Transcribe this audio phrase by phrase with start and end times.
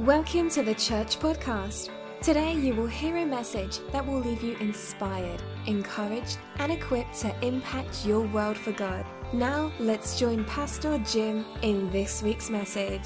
[0.00, 1.90] Welcome to the Church Podcast.
[2.22, 7.34] Today you will hear a message that will leave you inspired, encouraged, and equipped to
[7.44, 9.04] impact your world for God.
[9.34, 13.04] Now let's join Pastor Jim in this week's message.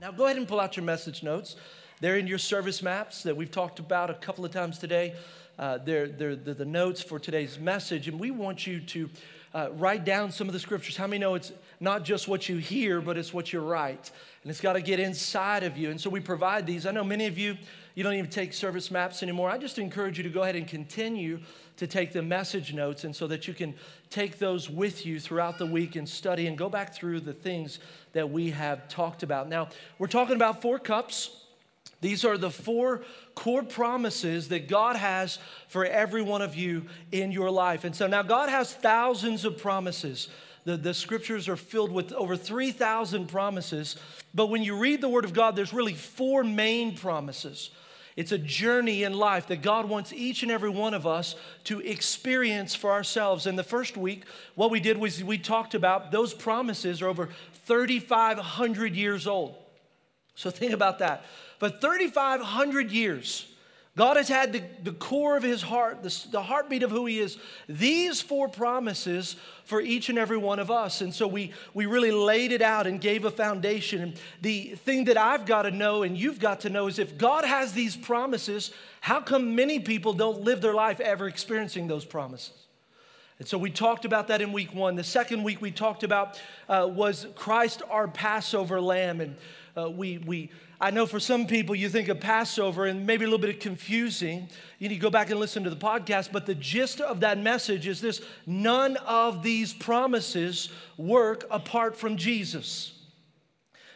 [0.00, 1.56] Now go ahead and pull out your message notes.
[2.00, 5.16] They're in your service maps that we've talked about a couple of times today.
[5.58, 9.10] Uh, they're, they're, they're the notes for today's message, and we want you to
[9.52, 10.96] uh, write down some of the scriptures.
[10.96, 11.50] How many know it's
[11.80, 14.10] not just what you hear, but it's what you write?
[14.42, 15.90] And it's got to get inside of you.
[15.90, 16.86] And so we provide these.
[16.86, 17.56] I know many of you,
[17.94, 19.50] you don't even take service maps anymore.
[19.50, 21.40] I just encourage you to go ahead and continue
[21.76, 23.74] to take the message notes and so that you can
[24.10, 27.80] take those with you throughout the week and study and go back through the things
[28.12, 29.48] that we have talked about.
[29.48, 29.68] Now,
[29.98, 31.40] we're talking about four cups.
[32.00, 33.02] These are the four
[33.34, 37.84] core promises that God has for every one of you in your life.
[37.84, 40.28] And so now God has thousands of promises.
[40.64, 43.96] The, the scriptures are filled with over 3,000 promises.
[44.34, 47.70] But when you read the Word of God, there's really four main promises.
[48.16, 51.34] It's a journey in life that God wants each and every one of us
[51.64, 53.46] to experience for ourselves.
[53.46, 57.28] In the first week, what we did was we talked about those promises are over
[57.66, 59.56] 3,500 years old.
[60.36, 61.24] So think about that.
[61.58, 63.52] But 3,500 years,
[63.96, 67.20] God has had the, the core of his heart, the, the heartbeat of who he
[67.20, 71.00] is, these four promises for each and every one of us.
[71.00, 74.02] And so we, we really laid it out and gave a foundation.
[74.02, 77.16] And the thing that I've got to know and you've got to know is if
[77.16, 82.04] God has these promises, how come many people don't live their life ever experiencing those
[82.04, 82.63] promises?
[83.38, 84.94] And so we talked about that in week one.
[84.94, 89.20] The second week we talked about uh, was Christ our Passover lamb.
[89.20, 89.36] And
[89.76, 93.26] uh, we, we I know for some people you think of Passover and maybe a
[93.26, 94.48] little bit of confusing.
[94.78, 97.38] You need to go back and listen to the podcast, but the gist of that
[97.38, 102.93] message is this none of these promises work apart from Jesus.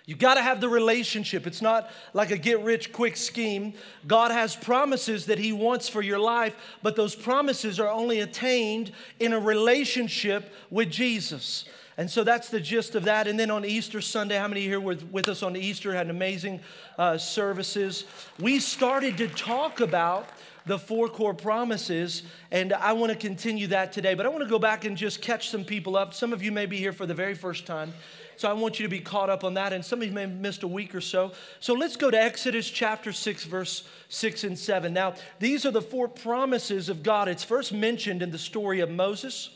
[0.08, 1.46] You got to have the relationship.
[1.46, 3.74] It's not like a get rich quick scheme.
[4.06, 8.90] God has promises that He wants for your life, but those promises are only attained
[9.20, 11.66] in a relationship with Jesus.
[11.98, 13.28] And so that's the gist of that.
[13.28, 16.60] And then on Easter Sunday, how many here were with us on Easter had amazing
[16.96, 18.04] uh, services?
[18.40, 20.30] We started to talk about
[20.64, 24.14] the four core promises, and I want to continue that today.
[24.14, 26.14] But I want to go back and just catch some people up.
[26.14, 27.92] Some of you may be here for the very first time.
[28.38, 29.72] So I want you to be caught up on that.
[29.72, 31.32] And some of you may have missed a week or so.
[31.58, 34.92] So let's go to Exodus chapter 6, verse 6 and 7.
[34.92, 37.26] Now, these are the four promises of God.
[37.26, 39.50] It's first mentioned in the story of Moses.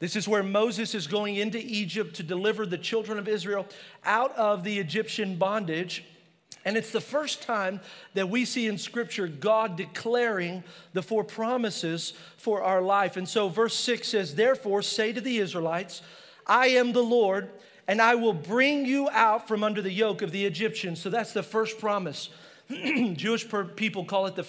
[0.00, 3.66] This is where Moses is going into Egypt to deliver the children of Israel
[4.04, 6.04] out of the Egyptian bondage.
[6.66, 7.80] And it's the first time
[8.12, 13.16] that we see in Scripture God declaring the four promises for our life.
[13.16, 16.02] And so, verse 6 says, Therefore, say to the Israelites,
[16.46, 17.50] I am the Lord,
[17.88, 21.00] and I will bring you out from under the yoke of the Egyptians.
[21.00, 22.30] So, that's the first promise.
[22.68, 24.46] Jewish people call it the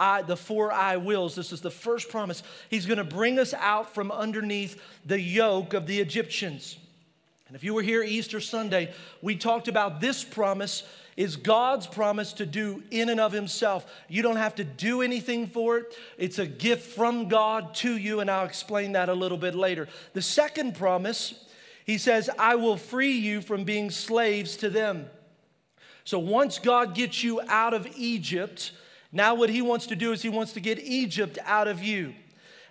[0.00, 1.34] I, the four I wills.
[1.34, 2.42] This is the first promise.
[2.70, 6.78] He's going to bring us out from underneath the yoke of the Egyptians.
[7.46, 10.84] And if you were here Easter Sunday, we talked about this promise
[11.16, 13.84] is God's promise to do in and of Himself.
[14.08, 18.20] You don't have to do anything for it, it's a gift from God to you,
[18.20, 19.86] and I'll explain that a little bit later.
[20.14, 21.44] The second promise,
[21.84, 25.06] He says, I will free you from being slaves to them.
[26.04, 28.72] So once God gets you out of Egypt,
[29.12, 32.14] now, what he wants to do is he wants to get Egypt out of you.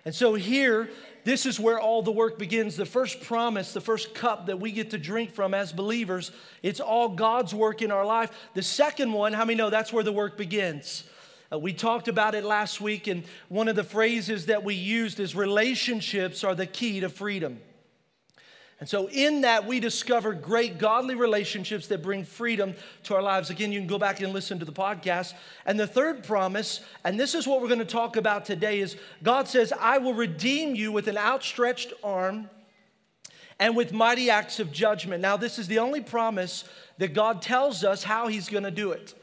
[0.06, 0.88] And so, here,
[1.24, 2.76] this is where all the work begins.
[2.76, 6.32] The first promise, the first cup that we get to drink from as believers,
[6.62, 8.30] it's all God's work in our life.
[8.54, 11.04] The second one, how many know that's where the work begins?
[11.52, 15.20] Uh, we talked about it last week, and one of the phrases that we used
[15.20, 17.60] is relationships are the key to freedom.
[18.80, 22.74] And so, in that, we discover great godly relationships that bring freedom
[23.04, 23.50] to our lives.
[23.50, 25.34] Again, you can go back and listen to the podcast.
[25.66, 28.96] And the third promise, and this is what we're going to talk about today, is
[29.22, 32.48] God says, I will redeem you with an outstretched arm
[33.58, 35.20] and with mighty acts of judgment.
[35.20, 36.64] Now, this is the only promise
[36.96, 39.14] that God tells us how He's going to do it.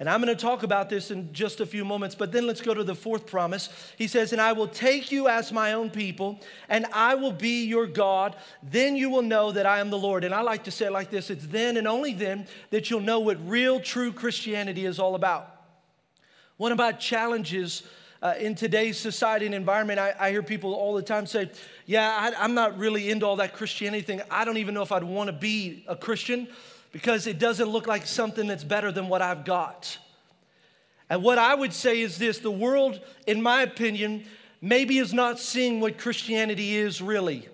[0.00, 2.62] And I'm going to talk about this in just a few moments, but then let's
[2.62, 3.68] go to the fourth promise.
[3.98, 7.66] He says, And I will take you as my own people, and I will be
[7.66, 8.34] your God.
[8.62, 10.24] Then you will know that I am the Lord.
[10.24, 13.00] And I like to say it like this it's then and only then that you'll
[13.00, 15.54] know what real, true Christianity is all about.
[16.56, 17.82] One of my challenges
[18.22, 21.50] uh, in today's society and environment, I, I, hear people all the time say,
[21.84, 24.22] Yeah, I, I'm not really into all that Christianity thing.
[24.30, 26.48] I don't even know if I'd want to be a Christian
[26.92, 29.98] because it doesn't look like something that's better than what I've got.
[31.08, 34.24] And what I would say is this the world, in my opinion,
[34.60, 37.48] maybe is not seeing what Christianity is really.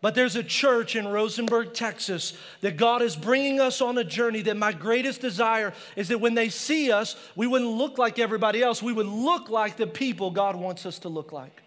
[0.00, 4.42] But there's a church in Rosenberg, Texas, that God is bringing us on a journey
[4.42, 8.62] that my greatest desire is that when they see us, we wouldn't look like everybody
[8.62, 8.82] else.
[8.82, 11.63] We would look like the people God wants us to look like.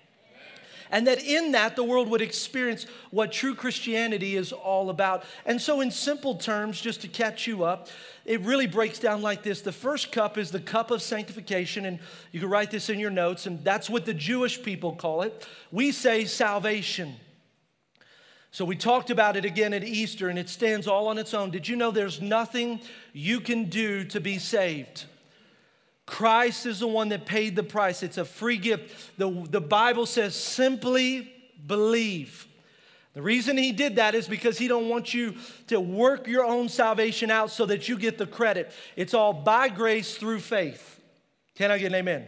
[0.92, 5.24] And that in that, the world would experience what true Christianity is all about.
[5.46, 7.88] And so, in simple terms, just to catch you up,
[8.26, 9.62] it really breaks down like this.
[9.62, 12.00] The first cup is the cup of sanctification, and
[12.32, 15.48] you can write this in your notes, and that's what the Jewish people call it.
[15.72, 17.16] We say salvation.
[18.52, 21.52] So we talked about it again at Easter, and it stands all on its own.
[21.52, 22.82] Did you know there's nothing
[23.14, 25.06] you can do to be saved?
[26.08, 28.02] Christ is the one that paid the price.
[28.02, 29.18] It's a free gift.
[29.20, 31.32] The, the Bible says simply
[31.68, 32.48] believe.
[33.14, 35.36] The reason he did that is because he don't want you
[35.68, 38.72] to work your own salvation out so that you get the credit.
[38.96, 41.02] It's all by grace through faith.
[41.56, 42.26] Can I get an amen?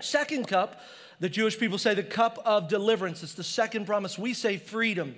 [0.00, 0.80] Second cup,
[1.18, 3.24] the Jewish people say the cup of deliverance.
[3.24, 4.16] It's the second promise.
[4.16, 5.16] We say freedom.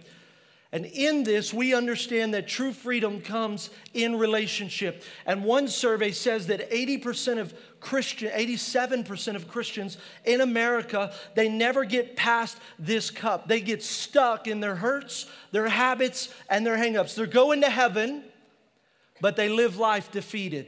[0.72, 5.02] And in this, we understand that true freedom comes in relationship.
[5.26, 11.84] And one survey says that 80% of Christian, 87% of Christians in America, they never
[11.84, 13.48] get past this cup.
[13.48, 17.14] They get stuck in their hurts, their habits, and their hangups.
[17.14, 18.24] They're going to heaven,
[19.20, 20.66] but they live life defeated.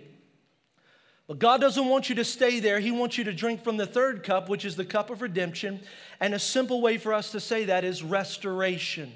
[1.28, 2.80] But God doesn't want you to stay there.
[2.80, 5.80] He wants you to drink from the third cup, which is the cup of redemption.
[6.20, 9.12] And a simple way for us to say that is restoration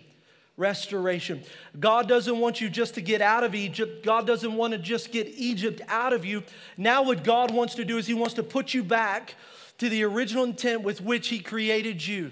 [0.57, 1.43] restoration.
[1.79, 4.05] God doesn't want you just to get out of Egypt.
[4.05, 6.43] God doesn't want to just get Egypt out of you.
[6.77, 9.35] Now, what God wants to do is He wants to put you back
[9.79, 12.31] to the original intent with which He created you.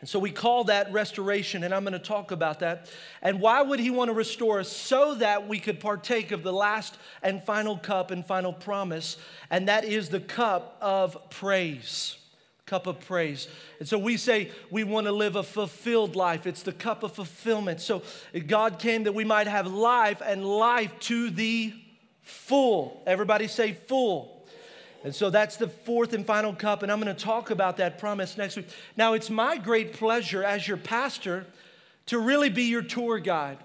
[0.00, 2.90] And so we call that restoration, and I'm going to talk about that.
[3.22, 4.70] And why would He want to restore us?
[4.70, 9.16] So that we could partake of the last and final cup and final promise,
[9.50, 12.18] and that is the cup of praise
[12.66, 13.46] cup of praise.
[13.78, 16.46] And so we say we want to live a fulfilled life.
[16.46, 17.80] It's the cup of fulfillment.
[17.80, 18.02] So
[18.46, 21.72] God came that we might have life and life to the
[22.22, 23.02] full.
[23.06, 24.44] Everybody say full.
[25.04, 27.98] And so that's the fourth and final cup, and I'm going to talk about that
[27.98, 28.66] promise next week.
[28.96, 31.46] Now, it's my great pleasure as your pastor
[32.06, 33.58] to really be your tour guide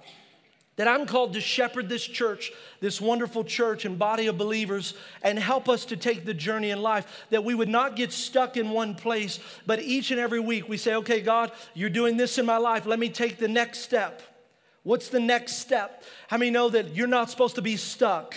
[0.77, 5.37] that I'm called to shepherd this church, this wonderful church and body of believers, and
[5.37, 7.25] help us to take the journey in life.
[7.29, 10.77] That we would not get stuck in one place, but each and every week we
[10.77, 12.85] say, okay, God, you're doing this in my life.
[12.85, 14.21] Let me take the next step.
[14.83, 16.03] What's the next step?
[16.27, 18.35] How many know that you're not supposed to be stuck?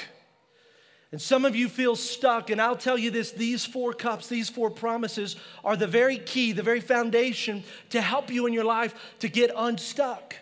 [1.13, 4.51] And some of you feel stuck, and I'll tell you this these four cups, these
[4.51, 8.95] four promises are the very key, the very foundation to help you in your life
[9.21, 10.35] to get unstuck.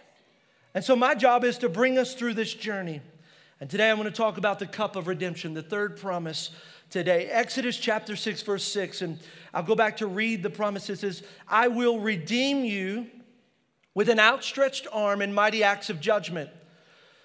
[0.75, 3.03] And so, my job is to bring us through this journey.
[3.61, 6.51] And today I want to talk about the cup of redemption, the third promise
[6.91, 7.27] today.
[7.27, 9.03] Exodus chapter 6, verse 6.
[9.03, 9.19] And
[9.55, 10.91] I'll go back to read the promise.
[10.91, 13.07] It says, I will redeem you
[13.95, 16.51] with an outstretched arm and mighty acts of judgment.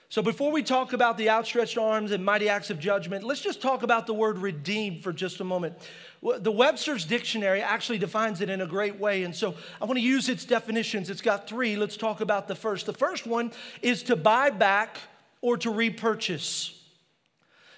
[0.10, 3.62] So, before we talk about the outstretched arms and mighty acts of judgment, let's just
[3.62, 5.76] talk about the word redeemed for just a moment.
[6.22, 9.24] The Webster's dictionary actually defines it in a great way.
[9.24, 11.10] And so I want to use its definitions.
[11.10, 11.76] It's got three.
[11.76, 12.86] Let's talk about the first.
[12.86, 13.52] The first one
[13.82, 14.98] is to buy back
[15.42, 16.77] or to repurchase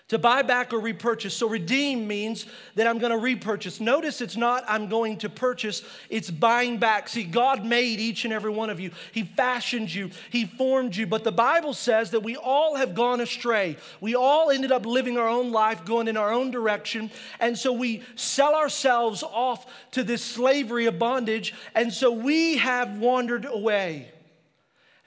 [0.09, 1.33] to buy back or repurchase.
[1.33, 2.45] So, redeem means
[2.75, 3.79] that I'm going to repurchase.
[3.79, 7.07] Notice it's not I'm going to purchase, it's buying back.
[7.07, 11.07] See, God made each and every one of you, He fashioned you, He formed you.
[11.07, 13.77] But the Bible says that we all have gone astray.
[14.01, 17.11] We all ended up living our own life, going in our own direction.
[17.39, 21.53] And so we sell ourselves off to this slavery of bondage.
[21.75, 24.11] And so we have wandered away.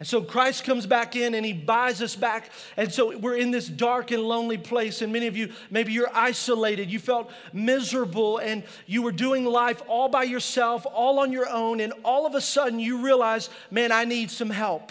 [0.03, 2.51] And so Christ comes back in and he buys us back.
[2.77, 5.01] And so we're in this dark and lonely place.
[5.01, 6.91] And many of you, maybe you're isolated.
[6.91, 11.79] You felt miserable and you were doing life all by yourself, all on your own.
[11.79, 14.91] And all of a sudden you realize, man, I need some help.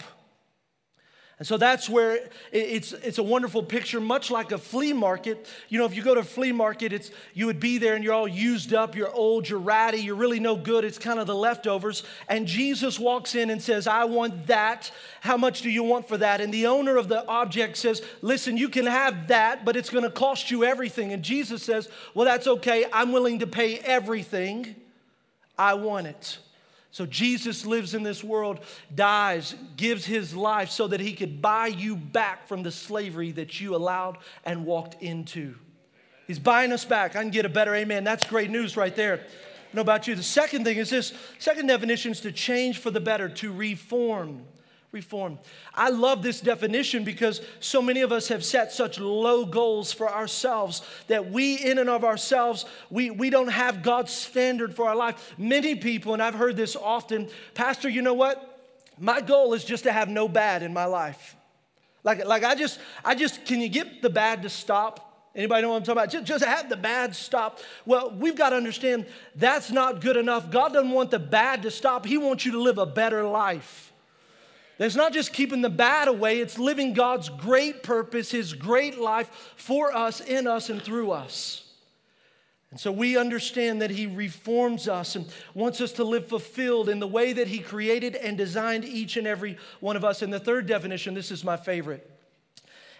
[1.42, 2.20] And so that's where
[2.52, 5.48] it's, it's a wonderful picture, much like a flea market.
[5.68, 8.04] You know, if you go to a flea market, it's, you would be there and
[8.04, 10.84] you're all used up, you're old, you're ratty, you're really no good.
[10.84, 12.04] It's kind of the leftovers.
[12.28, 14.92] And Jesus walks in and says, I want that.
[15.20, 16.40] How much do you want for that?
[16.40, 20.04] And the owner of the object says, Listen, you can have that, but it's going
[20.04, 21.12] to cost you everything.
[21.12, 22.84] And Jesus says, Well, that's okay.
[22.92, 24.76] I'm willing to pay everything.
[25.58, 26.38] I want it.
[26.92, 28.60] So Jesus lives in this world,
[28.94, 33.60] dies, gives his life so that he could buy you back from the slavery that
[33.60, 35.54] you allowed and walked into.
[36.26, 37.16] He's buying us back.
[37.16, 38.04] I can get a better amen.
[38.04, 39.24] That's great news right there.
[39.72, 40.14] Know about you.
[40.14, 44.44] The second thing is this second definition is to change for the better, to reform
[44.92, 45.38] reform.
[45.74, 50.10] I love this definition because so many of us have set such low goals for
[50.10, 54.94] ourselves that we, in and of ourselves, we, we don't have God's standard for our
[54.94, 55.34] life.
[55.38, 58.48] Many people, and I've heard this often, Pastor, you know what?
[58.98, 61.36] My goal is just to have no bad in my life.
[62.04, 65.30] Like, like I just, I just, can you get the bad to stop?
[65.34, 66.10] Anybody know what I'm talking about?
[66.10, 67.60] Just, just have the bad stop.
[67.86, 70.50] Well, we've got to understand that's not good enough.
[70.50, 72.04] God doesn't want the bad to stop.
[72.04, 73.91] He wants you to live a better life.
[74.86, 79.54] It's not just keeping the bad away, it's living God's great purpose, His great life
[79.56, 81.62] for us, in us, and through us.
[82.70, 87.00] And so we understand that He reforms us and wants us to live fulfilled in
[87.00, 90.22] the way that He created and designed each and every one of us.
[90.22, 92.11] And the third definition, this is my favorite.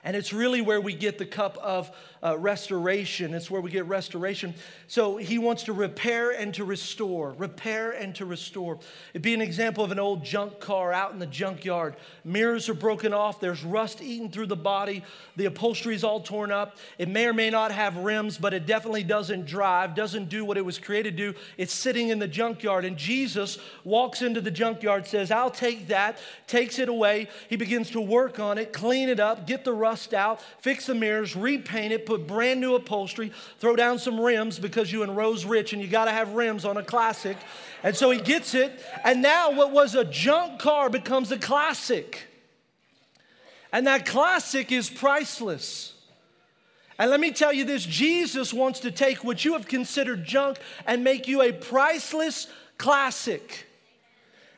[0.04, 1.90] And it's really where we get the cup of
[2.24, 3.34] uh, restoration.
[3.34, 4.54] It's where we get restoration.
[4.88, 8.78] So he wants to repair and to restore, repair and to restore.
[9.12, 11.96] It'd be an example of an old junk car out in the junkyard.
[12.24, 15.04] Mirrors are broken off, there's rust eaten through the body,
[15.36, 16.76] the upholstery is all torn up.
[16.98, 20.56] It may or may not have rims, but it definitely doesn't drive, doesn't do what
[20.56, 21.38] it was created to do.
[21.56, 22.84] It's sitting in the junkyard.
[22.84, 27.28] And Jesus walks into the junkyard, says, I'll take that, takes it away.
[27.48, 30.94] He begins to work on it, clean it up, get the rust out, fix the
[30.94, 35.44] mirrors, repaint it, put brand new upholstery, throw down some rims because you and Rose
[35.44, 37.36] Rich and you got to have rims on a classic.
[37.82, 38.84] And so he gets it.
[39.04, 42.26] And now what was a junk car becomes a classic.
[43.72, 45.94] And that classic is priceless.
[46.98, 50.58] And let me tell you this Jesus wants to take what you have considered junk
[50.86, 53.66] and make you a priceless classic.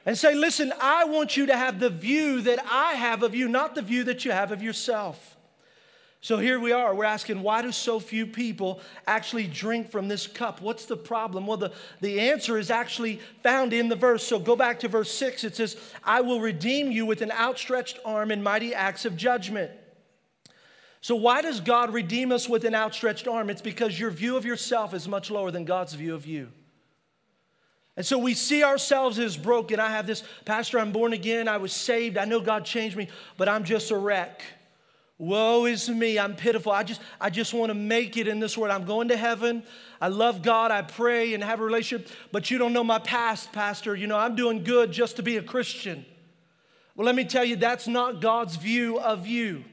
[0.06, 3.48] And say, listen, I want you to have the view that I have of you,
[3.48, 5.34] not the view that you have of yourself.
[6.20, 6.94] So here we are.
[6.94, 10.62] We're asking, why do so few people actually drink from this cup?
[10.62, 11.46] What's the problem?
[11.46, 14.26] Well, the, the answer is actually found in the verse.
[14.26, 15.44] So go back to verse 6.
[15.44, 19.70] It says, I will redeem you with an outstretched arm and mighty acts of judgment.
[21.02, 23.50] So, why does God redeem us with an outstretched arm?
[23.50, 26.48] It's because your view of yourself is much lower than God's view of you.
[27.96, 29.78] And so we see ourselves as broken.
[29.78, 31.46] I have this, Pastor, I'm born again.
[31.46, 32.18] I was saved.
[32.18, 34.42] I know God changed me, but I'm just a wreck.
[35.16, 36.72] Woe is me, I'm pitiful.
[36.72, 38.72] I just, I just want to make it in this world.
[38.72, 39.62] I'm going to heaven.
[40.00, 40.72] I love God.
[40.72, 43.94] I pray and have a relationship, but you don't know my past, Pastor.
[43.94, 46.04] You know, I'm doing good just to be a Christian.
[46.96, 49.64] Well, let me tell you, that's not God's view of you.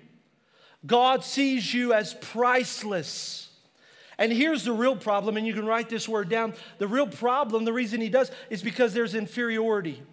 [0.86, 3.51] God sees you as priceless.
[4.22, 6.54] And here's the real problem, and you can write this word down.
[6.78, 10.04] The real problem, the reason he does, is because there's inferiority.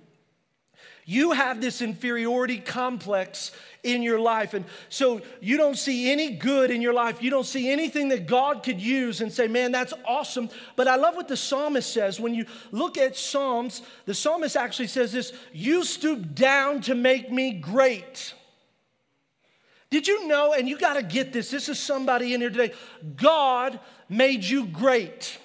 [1.05, 4.55] You have this inferiority complex in your life.
[4.55, 7.23] And so you don't see any good in your life.
[7.23, 10.49] You don't see anything that God could use and say, man, that's awesome.
[10.75, 12.19] But I love what the psalmist says.
[12.19, 17.31] When you look at Psalms, the psalmist actually says this You stoop down to make
[17.31, 18.33] me great.
[19.91, 22.75] Did you know, and you got to get this, this is somebody in here today,
[23.17, 25.39] God made you great.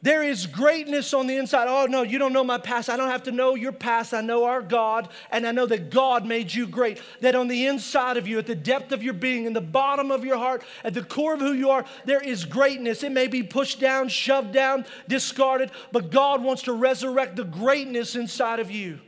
[0.00, 1.66] There is greatness on the inside.
[1.68, 2.88] Oh, no, you don't know my past.
[2.88, 4.14] I don't have to know your past.
[4.14, 7.02] I know our God, and I know that God made you great.
[7.20, 10.12] That on the inside of you, at the depth of your being, in the bottom
[10.12, 13.02] of your heart, at the core of who you are, there is greatness.
[13.02, 18.14] It may be pushed down, shoved down, discarded, but God wants to resurrect the greatness
[18.14, 19.00] inside of you.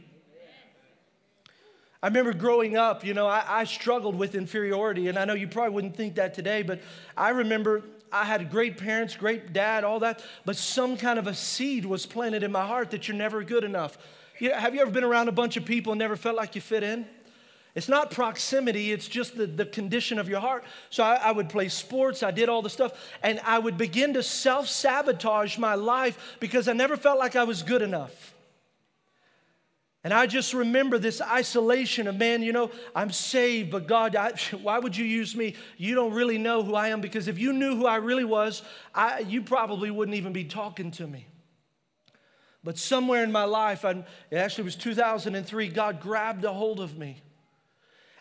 [2.02, 5.46] I remember growing up, you know, I, I, struggled with inferiority, and I know you
[5.46, 6.80] probably wouldn't think that today, but
[7.14, 7.82] I remember
[8.12, 12.06] I had great parents, great dad, all that, but some kind of a seed was
[12.06, 13.98] planted in my heart that you're never good enough.
[14.38, 16.60] You, have you ever been around a bunch of people and never felt like you
[16.60, 17.06] fit in?
[17.74, 20.64] It's not proximity, it's just the, the condition of your heart.
[20.90, 24.14] So I, I would play sports, I did all the stuff, and I would begin
[24.14, 28.34] to self sabotage my life because I never felt like I was good enough.
[30.02, 34.32] And I just remember this isolation of, man, you know, I'm saved, but God, I,
[34.62, 35.54] why would you use me?
[35.76, 38.62] You don't really know who I am because if you knew who I really was,
[38.94, 41.26] I, you probably wouldn't even be talking to me.
[42.64, 46.98] But somewhere in my life, I, it actually was 2003, God grabbed a hold of
[46.98, 47.22] me.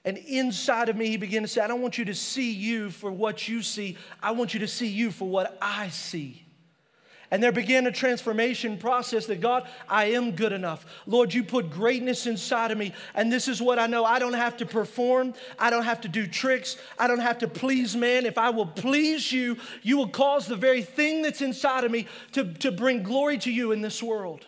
[0.05, 2.89] And inside of me, He began to say, I don't want you to see you
[2.89, 6.45] for what you see, I want you to see you for what I see.
[7.31, 10.85] And there began a transformation process that God, I am good enough.
[11.05, 12.93] Lord, you put greatness inside of me.
[13.13, 16.07] And this is what I know I don't have to perform, I don't have to
[16.07, 18.25] do tricks, I don't have to please man.
[18.25, 22.07] If I will please you, you will cause the very thing that's inside of me
[22.31, 24.45] to, to bring glory to you in this world.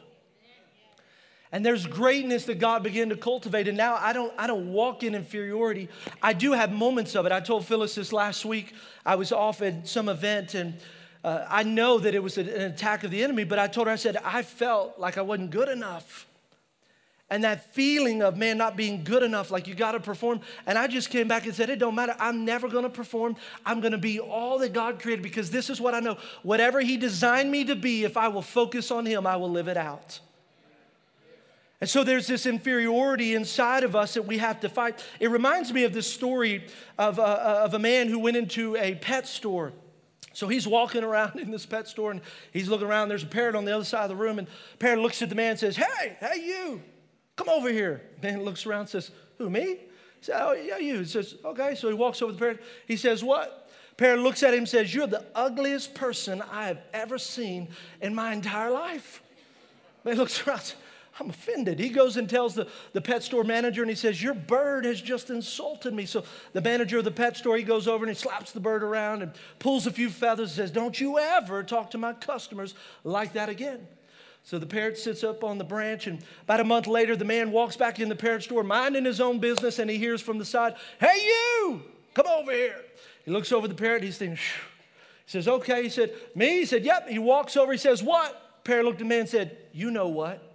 [1.53, 3.67] And there's greatness that God began to cultivate.
[3.67, 5.89] And now I don't, I don't walk in inferiority.
[6.21, 7.33] I do have moments of it.
[7.33, 8.73] I told Phyllis this last week.
[9.05, 10.75] I was off at some event and
[11.23, 13.93] uh, I know that it was an attack of the enemy, but I told her,
[13.93, 16.27] I said, I felt like I wasn't good enough.
[17.29, 20.41] And that feeling of, man, not being good enough, like you got to perform.
[20.65, 22.13] And I just came back and said, it don't matter.
[22.19, 23.37] I'm never to perform.
[23.65, 26.17] I'm to be all that God created because this is what I know.
[26.43, 29.69] Whatever He designed me to be, if I will focus on Him, I will live
[29.69, 30.19] it out.
[31.79, 35.03] And so there's this inferiority inside of us that we have to fight.
[35.19, 36.65] It reminds me of this story
[36.97, 39.71] of, uh, uh, of a man who went into a pet store.
[40.33, 42.21] So he's walking around in this pet store and
[42.51, 43.09] he's looking around.
[43.09, 44.47] There's a parrot on the other side of the room, and
[44.79, 46.81] parrot looks at the man and says, Hey, hey, you,
[47.35, 48.01] come over here.
[48.21, 49.61] Man looks around and says, Who, me?
[49.61, 49.77] He
[50.21, 50.99] says, Oh, yeah, you.
[50.99, 51.75] He says, Okay.
[51.75, 52.63] So he walks over to the parrot.
[52.87, 53.69] He says, What?
[53.97, 57.69] Parrot looks at him and says, You're the ugliest person I have ever seen
[58.01, 59.21] in my entire life.
[60.03, 60.73] Man looks around.
[61.21, 61.77] I'm offended.
[61.77, 64.99] He goes and tells the, the pet store manager and he says, Your bird has
[64.99, 66.07] just insulted me.
[66.07, 66.23] So
[66.53, 69.21] the manager of the pet store, he goes over and he slaps the bird around
[69.21, 72.73] and pulls a few feathers and says, Don't you ever talk to my customers
[73.03, 73.87] like that again.
[74.43, 77.51] So the parrot sits up on the branch, and about a month later, the man
[77.51, 80.45] walks back in the parrot store, minding his own business, and he hears from the
[80.45, 81.83] side, Hey, you,
[82.15, 82.83] come over here.
[83.23, 84.37] He looks over the parrot, he's thinking.
[84.37, 85.83] He says, Okay.
[85.83, 86.61] He said, Me?
[86.61, 87.09] He said, Yep.
[87.09, 88.63] He walks over, he says, What?
[88.63, 90.50] Parrot looked at the man and said, You know what?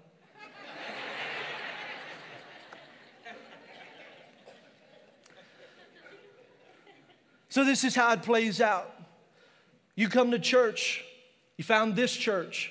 [7.56, 8.94] So, this is how it plays out.
[9.94, 11.02] You come to church,
[11.56, 12.70] you found this church,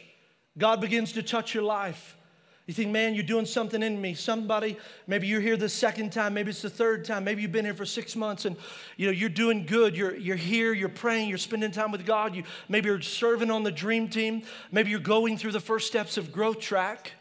[0.60, 2.16] God begins to touch your life.
[2.68, 4.14] You think, man, you're doing something in me.
[4.14, 4.78] Somebody,
[5.08, 7.74] maybe you're here the second time, maybe it's the third time, maybe you've been here
[7.74, 8.56] for six months and
[8.96, 9.98] you know you're doing good.
[9.98, 12.36] You're, you're here, you're praying, you're spending time with God.
[12.36, 16.16] You maybe you're serving on the dream team, maybe you're going through the first steps
[16.16, 17.14] of growth track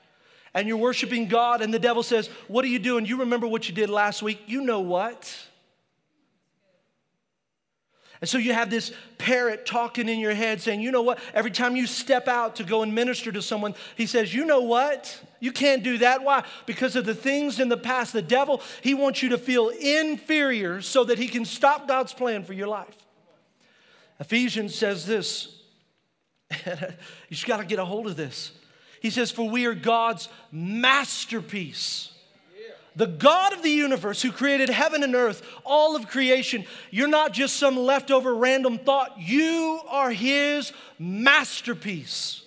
[0.53, 3.07] and you're worshiping God, and the devil says, What are you doing?
[3.07, 4.43] You remember what you did last week?
[4.45, 5.35] You know what?
[8.21, 11.19] And so you have this parrot talking in your head saying, you know what?
[11.35, 14.61] Every time you step out to go and minister to someone, he says, you know
[14.61, 15.21] what?
[15.41, 16.23] You can't do that.
[16.23, 16.45] Why?
[16.65, 18.13] Because of the things in the past.
[18.13, 22.45] The devil, he wants you to feel inferior so that he can stop God's plan
[22.45, 22.97] for your life.
[24.21, 25.61] Ephesians says this.
[26.67, 26.73] you
[27.31, 28.53] just got to get a hold of this.
[29.01, 32.14] He says, For we are God's masterpiece
[32.97, 37.33] the God of the universe who created heaven and earth, all of creation, you're not
[37.33, 39.19] just some leftover random thought.
[39.19, 42.43] You are His masterpiece.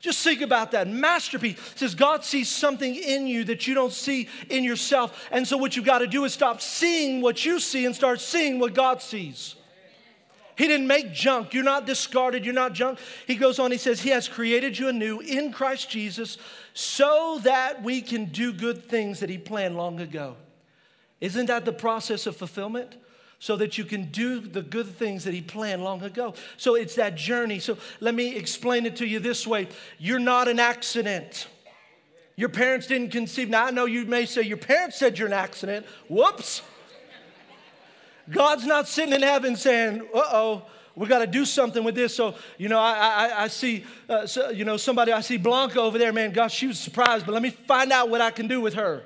[0.00, 0.86] Just think about that.
[0.86, 5.28] Masterpiece it says God sees something in you that you don't see in yourself.
[5.30, 8.20] And so, what you've got to do is stop seeing what you see and start
[8.20, 9.54] seeing what God sees.
[10.56, 11.52] He didn't make junk.
[11.52, 12.44] You're not discarded.
[12.44, 12.98] You're not junk.
[13.26, 16.38] He goes on, he says, He has created you anew in Christ Jesus
[16.74, 20.36] so that we can do good things that He planned long ago.
[21.20, 22.96] Isn't that the process of fulfillment?
[23.38, 26.34] So that you can do the good things that He planned long ago.
[26.56, 27.60] So it's that journey.
[27.60, 31.46] So let me explain it to you this way you're not an accident.
[32.36, 33.48] Your parents didn't conceive.
[33.48, 35.86] Now, I know you may say, Your parents said you're an accident.
[36.08, 36.62] Whoops.
[38.30, 40.62] God's not sitting in heaven saying, uh oh,
[40.96, 42.14] we got to do something with this.
[42.14, 45.80] So, you know, I, I, I see, uh, so, you know, somebody, I see Blanca
[45.80, 48.46] over there, man, gosh, she was surprised, but let me find out what I can
[48.46, 49.04] do with her.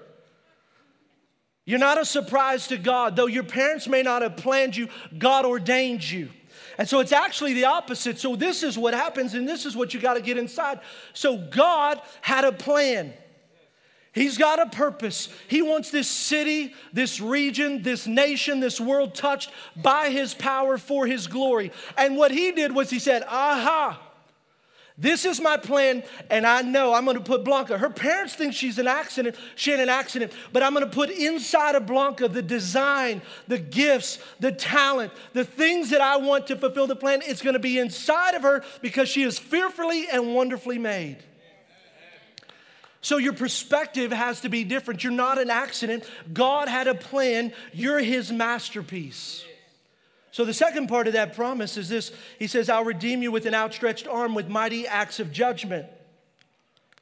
[1.64, 3.14] You're not a surprise to God.
[3.14, 6.30] Though your parents may not have planned you, God ordained you.
[6.78, 8.18] And so it's actually the opposite.
[8.18, 10.80] So this is what happens, and this is what you got to get inside.
[11.12, 13.12] So God had a plan.
[14.12, 15.28] He's got a purpose.
[15.48, 21.06] He wants this city, this region, this nation, this world touched by His power for
[21.06, 21.72] His glory.
[21.96, 24.00] And what He did was He said, Aha,
[25.00, 27.78] this is my plan, and I know I'm gonna put Blanca.
[27.78, 29.36] Her parents think she's an accident.
[29.54, 34.18] She had an accident, but I'm gonna put inside of Blanca the design, the gifts,
[34.40, 37.22] the talent, the things that I want to fulfill the plan.
[37.24, 41.18] It's gonna be inside of her because she is fearfully and wonderfully made.
[43.00, 45.04] So your perspective has to be different.
[45.04, 46.04] You're not an accident.
[46.32, 47.52] God had a plan.
[47.72, 49.44] You're his masterpiece.
[50.32, 53.46] So the second part of that promise is this He says, I'll redeem you with
[53.46, 55.86] an outstretched arm with mighty acts of judgment.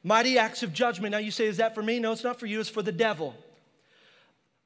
[0.03, 1.11] Mighty acts of judgment.
[1.11, 1.99] Now you say, Is that for me?
[1.99, 3.35] No, it's not for you, it's for the devil.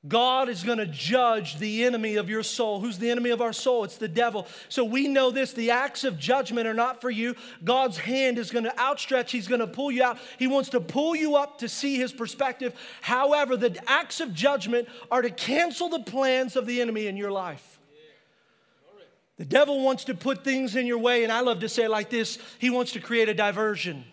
[0.07, 2.79] God is going to judge the enemy of your soul.
[2.79, 3.83] Who's the enemy of our soul?
[3.83, 4.47] It's the devil.
[4.67, 7.35] So we know this the acts of judgment are not for you.
[7.63, 10.17] God's hand is going to outstretch, He's going to pull you out.
[10.39, 12.73] He wants to pull you up to see His perspective.
[13.01, 17.31] However, the acts of judgment are to cancel the plans of the enemy in your
[17.31, 17.79] life.
[19.37, 22.09] The devil wants to put things in your way, and I love to say like
[22.09, 24.03] this He wants to create a diversion.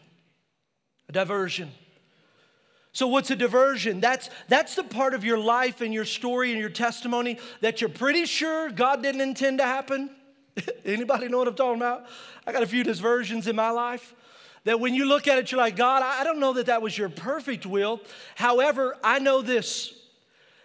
[1.08, 1.70] A diversion.
[2.98, 4.00] So, what's a diversion?
[4.00, 7.90] That's, that's the part of your life and your story and your testimony that you're
[7.90, 10.10] pretty sure God didn't intend to happen.
[10.84, 12.06] Anybody know what I'm talking about?
[12.44, 14.16] I got a few diversions in my life
[14.64, 16.98] that when you look at it, you're like, God, I don't know that that was
[16.98, 18.00] your perfect will.
[18.34, 19.94] However, I know this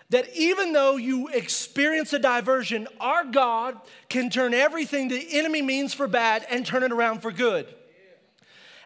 [0.09, 5.93] that even though you experience a diversion, our God can turn everything the enemy means
[5.93, 7.67] for bad and turn it around for good.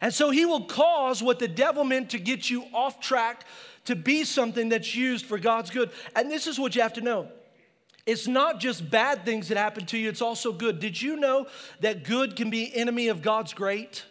[0.01, 3.45] And so he will cause what the devil meant to get you off track
[3.85, 5.91] to be something that's used for God's good.
[6.15, 7.29] And this is what you have to know.
[8.05, 10.79] It's not just bad things that happen to you, it's also good.
[10.79, 11.47] Did you know
[11.81, 14.05] that good can be enemy of God's great?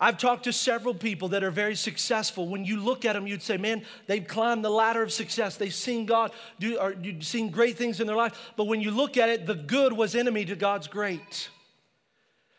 [0.00, 2.46] I've talked to several people that are very successful.
[2.46, 5.56] When you look at them, you'd say, man, they've climbed the ladder of success.
[5.56, 8.52] They've seen God do, or you've seen great things in their life.
[8.56, 11.48] But when you look at it, the good was enemy to God's great.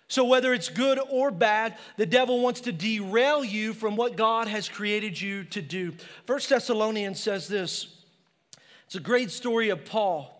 [0.07, 4.47] So, whether it's good or bad, the devil wants to derail you from what God
[4.47, 5.93] has created you to do.
[6.25, 7.95] First Thessalonians says this
[8.85, 10.31] it's a great story of Paul.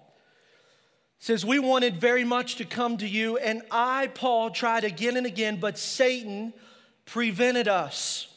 [1.20, 5.18] It says, We wanted very much to come to you, and I, Paul, tried again
[5.18, 6.54] and again, but Satan
[7.06, 8.28] prevented us.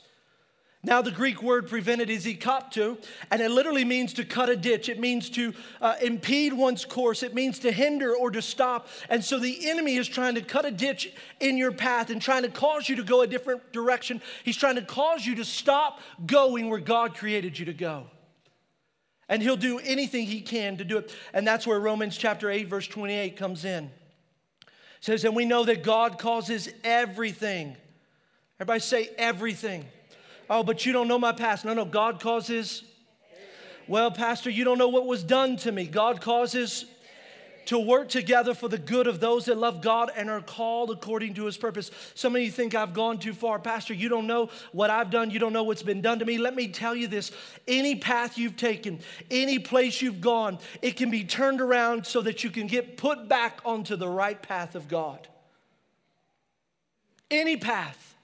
[0.84, 4.88] Now, the Greek word prevented is ikopto, and it literally means to cut a ditch.
[4.88, 7.24] It means to uh, impede one's course.
[7.24, 8.86] It means to hinder or to stop.
[9.08, 12.44] And so the enemy is trying to cut a ditch in your path and trying
[12.44, 14.22] to cause you to go a different direction.
[14.44, 18.06] He's trying to cause you to stop going where God created you to go.
[19.28, 21.12] And he'll do anything he can to do it.
[21.34, 23.90] And that's where Romans chapter 8, verse 28 comes in.
[24.62, 27.76] It says, And we know that God causes everything
[28.60, 29.84] Everybody say everything.
[30.50, 31.64] Oh, but you don't know my past.
[31.64, 32.82] No, no, God causes.
[33.86, 35.86] Well, Pastor, you don't know what was done to me.
[35.86, 36.84] God causes
[37.68, 41.34] to work together for the good of those that love God and are called according
[41.34, 41.90] to his purpose.
[42.14, 43.58] Some of you think I've gone too far.
[43.58, 45.30] Pastor, you don't know what I've done.
[45.30, 46.38] You don't know what's been done to me.
[46.38, 47.30] Let me tell you this
[47.66, 52.42] any path you've taken, any place you've gone, it can be turned around so that
[52.42, 55.28] you can get put back onto the right path of God.
[57.30, 58.14] Any path.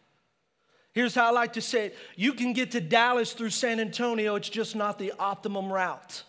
[0.95, 4.37] Here's how I like to say it you can get to Dallas through San Antonio,
[4.37, 6.23] it's just not the optimum route.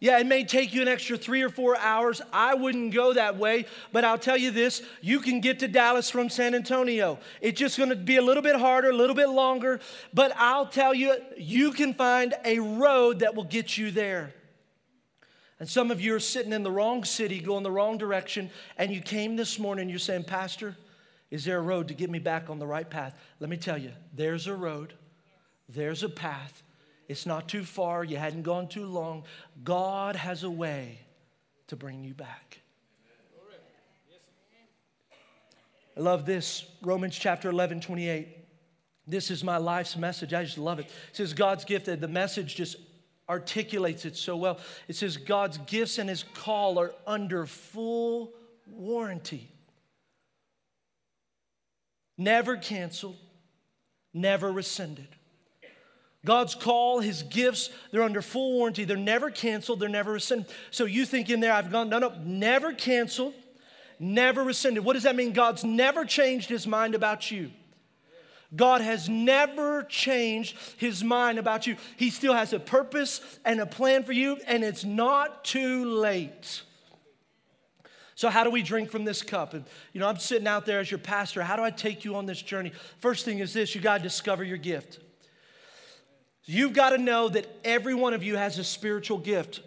[0.00, 2.20] Yeah, it may take you an extra three or four hours.
[2.30, 6.10] I wouldn't go that way, but I'll tell you this you can get to Dallas
[6.10, 7.18] from San Antonio.
[7.40, 9.80] It's just gonna be a little bit harder, a little bit longer,
[10.12, 14.34] but I'll tell you, you can find a road that will get you there.
[15.60, 18.90] And some of you are sitting in the wrong city, going the wrong direction, and
[18.90, 20.76] you came this morning, you're saying, Pastor,
[21.34, 23.12] is there a road to get me back on the right path?
[23.40, 24.94] Let me tell you, there's a road,
[25.68, 26.62] there's a path.
[27.08, 29.24] It's not too far, you hadn't gone too long.
[29.64, 31.00] God has a way
[31.66, 32.60] to bring you back.
[35.96, 36.66] I love this.
[36.82, 38.28] Romans chapter 11, 28.
[39.08, 40.32] This is my life's message.
[40.32, 40.86] I just love it.
[40.86, 42.76] It says, God's gift, the message just
[43.28, 44.60] articulates it so well.
[44.86, 48.34] It says, God's gifts and his call are under full
[48.68, 49.50] warranty.
[52.16, 53.16] Never canceled,
[54.12, 55.08] never rescinded.
[56.24, 58.84] God's call, His gifts, they're under full warranty.
[58.84, 60.46] They're never canceled, they're never rescinded.
[60.70, 63.34] So you think in there, I've gone, no, no, never canceled,
[63.98, 64.84] never rescinded.
[64.84, 65.32] What does that mean?
[65.32, 67.50] God's never changed His mind about you.
[68.56, 71.76] God has never changed his mind about you.
[71.96, 76.62] He still has a purpose and a plan for you, and it's not too late.
[78.16, 79.54] So, how do we drink from this cup?
[79.54, 81.42] And, you know, I'm sitting out there as your pastor.
[81.42, 82.72] How do I take you on this journey?
[82.98, 85.00] First thing is this you got to discover your gift.
[86.44, 89.62] You've got to know that every one of you has a spiritual gift.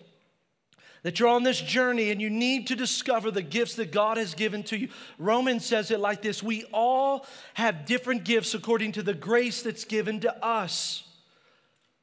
[1.03, 4.33] That you're on this journey and you need to discover the gifts that God has
[4.33, 4.89] given to you.
[5.17, 9.85] Romans says it like this We all have different gifts according to the grace that's
[9.85, 11.06] given to us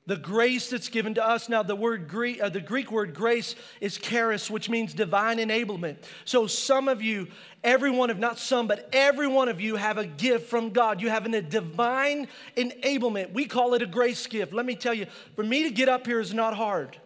[0.07, 1.49] the grace that's given to us.
[1.49, 5.97] Now, the word Greek, uh, the Greek word grace is charis, which means divine enablement.
[6.25, 7.29] So, some of you,
[7.63, 11.01] every one of, not some, but every one of you have a gift from God.
[11.01, 13.33] You have a divine enablement.
[13.33, 14.53] We call it a grace gift.
[14.53, 16.99] Let me tell you, for me to get up here is not hard.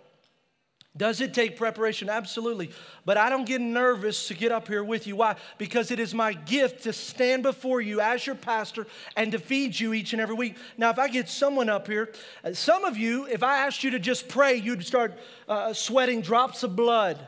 [0.99, 2.11] Does it take preparation?
[2.11, 2.73] Absolutely.
[3.05, 5.15] But I don't get nervous to get up here with you.
[5.15, 5.37] Why?
[5.57, 8.85] Because it is my gift to stand before you as your pastor
[9.17, 10.57] and to feed you each and every week.
[10.77, 12.13] Now, if I get someone up here,
[12.45, 15.17] uh, some of you, if I asked you to just pray, you'd start
[15.49, 17.25] uh, sweating drops of blood.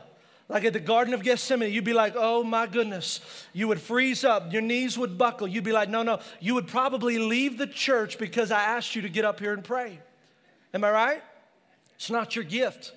[0.49, 3.21] Like at the Garden of Gethsemane, you'd be like, oh my goodness.
[3.53, 5.47] You would freeze up, your knees would buckle.
[5.47, 6.19] You'd be like, no, no.
[6.41, 9.63] You would probably leave the church because I asked you to get up here and
[9.63, 9.99] pray.
[10.73, 11.23] Am I right?
[11.95, 12.91] It's not your gift.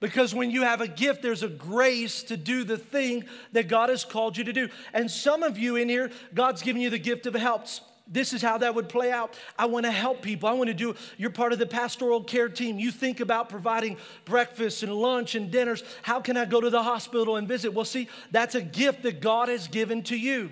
[0.00, 3.88] Because when you have a gift, there's a grace to do the thing that God
[3.88, 4.68] has called you to do.
[4.92, 7.80] And some of you in here, God's given you the gift of helps.
[8.10, 9.36] This is how that would play out.
[9.58, 10.48] I want to help people.
[10.48, 12.78] I want to do, you're part of the pastoral care team.
[12.78, 15.82] You think about providing breakfast and lunch and dinners.
[16.02, 17.74] How can I go to the hospital and visit?
[17.74, 20.50] Well, see, that's a gift that God has given to you.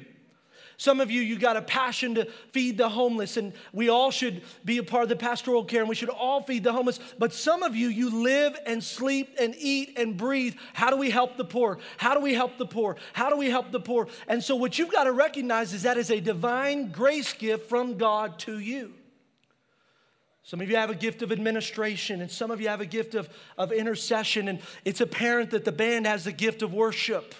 [0.78, 4.42] Some of you, you got a passion to feed the homeless, and we all should
[4.64, 7.00] be a part of the pastoral care, and we should all feed the homeless.
[7.18, 10.54] But some of you, you live and sleep and eat and breathe.
[10.74, 11.78] How do we help the poor?
[11.96, 12.96] How do we help the poor?
[13.14, 14.08] How do we help the poor?
[14.28, 17.96] And so, what you've got to recognize is that is a divine grace gift from
[17.96, 18.92] God to you.
[20.42, 23.14] Some of you have a gift of administration, and some of you have a gift
[23.14, 27.34] of, of intercession, and it's apparent that the band has the gift of worship.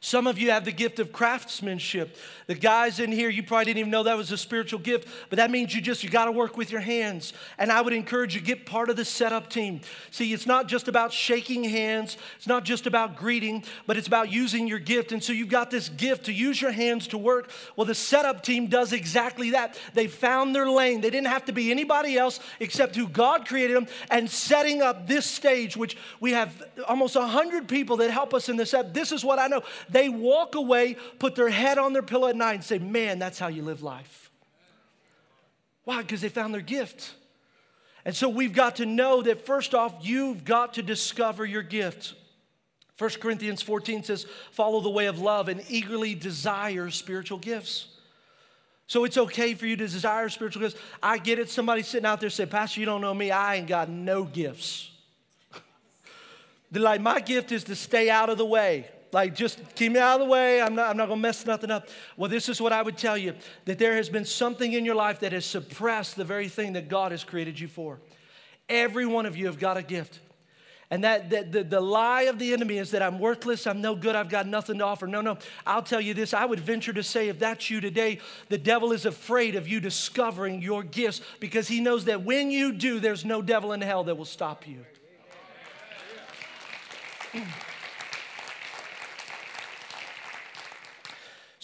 [0.00, 2.16] Some of you have the gift of craftsmanship.
[2.46, 5.38] The guys in here, you probably didn't even know that was a spiritual gift, but
[5.38, 7.32] that means you just, you got to work with your hands.
[7.58, 9.80] And I would encourage you, get part of the setup team.
[10.10, 14.30] See, it's not just about shaking hands, it's not just about greeting, but it's about
[14.30, 15.12] using your gift.
[15.12, 17.50] And so you've got this gift to use your hands to work.
[17.74, 19.78] Well, the setup team does exactly that.
[19.94, 21.00] They found their lane.
[21.00, 25.06] They didn't have to be anybody else except who God created them and setting up
[25.06, 28.74] this stage, which we have almost 100 people that help us in this.
[28.92, 29.62] This is what I know
[29.96, 33.38] they walk away, put their head on their pillow at night, and say, Man, that's
[33.38, 34.30] how you live life.
[35.84, 36.02] Why?
[36.02, 37.14] Because they found their gift.
[38.04, 42.12] And so we've got to know that first off, you've got to discover your gift.
[42.98, 47.86] 1 Corinthians 14 says, Follow the way of love and eagerly desire spiritual gifts.
[48.88, 50.78] So it's okay for you to desire spiritual gifts.
[51.02, 51.48] I get it.
[51.48, 53.30] Somebody sitting out there say, Pastor, you don't know me.
[53.30, 54.90] I ain't got no gifts.
[56.72, 58.90] Like, my gift is to stay out of the way.
[59.16, 60.60] Like, just keep me out of the way.
[60.60, 61.88] I'm not, I'm not going to mess nothing up.
[62.18, 63.32] Well, this is what I would tell you
[63.64, 66.90] that there has been something in your life that has suppressed the very thing that
[66.90, 67.98] God has created you for.
[68.68, 70.20] Every one of you have got a gift.
[70.90, 73.94] And that, that the, the lie of the enemy is that I'm worthless, I'm no
[73.94, 75.06] good, I've got nothing to offer.
[75.06, 75.38] No, no.
[75.66, 78.92] I'll tell you this I would venture to say, if that's you today, the devil
[78.92, 83.24] is afraid of you discovering your gifts because he knows that when you do, there's
[83.24, 84.84] no devil in hell that will stop you.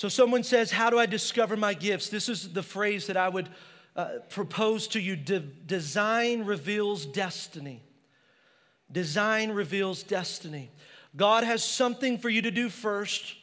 [0.02, 2.08] So someone says, How do I discover my gifts?
[2.08, 3.48] This is the phrase that I would
[3.94, 7.84] uh, propose to you De- design reveals destiny.
[8.90, 10.72] Design reveals destiny.
[11.14, 13.36] God has something for you to do first.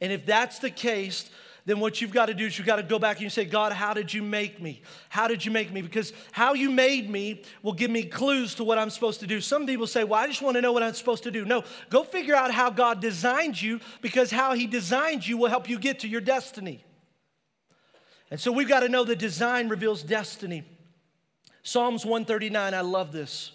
[0.00, 1.28] And if that's the case,
[1.66, 3.44] then what you've got to do is you've got to go back and you say,
[3.44, 4.80] God, how did you make me?
[5.08, 5.82] How did you make me?
[5.82, 9.40] Because how you made me will give me clues to what I'm supposed to do.
[9.40, 11.44] Some people say, Well, I just want to know what I'm supposed to do.
[11.44, 15.68] No, go figure out how God designed you because how He designed you will help
[15.68, 16.84] you get to your destiny.
[18.30, 20.64] And so we've got to know that design reveals destiny.
[21.62, 23.52] Psalms 139, I love this.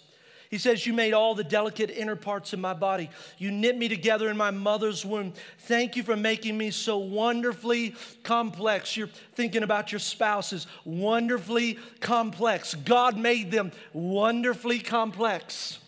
[0.54, 3.10] He says, You made all the delicate inner parts of my body.
[3.38, 5.32] You knit me together in my mother's womb.
[5.58, 8.96] Thank you for making me so wonderfully complex.
[8.96, 12.76] You're thinking about your spouses, wonderfully complex.
[12.76, 15.80] God made them wonderfully complex.